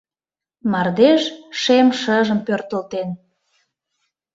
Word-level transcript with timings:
Мардеж 0.71 1.21
шем 1.61 1.87
шыжым 2.01 2.39
пӧртылтен. 2.47 3.09